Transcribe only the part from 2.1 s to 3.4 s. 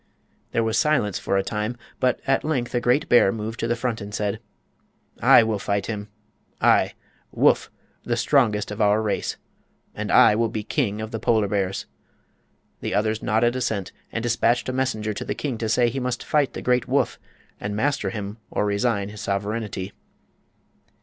at length a great bear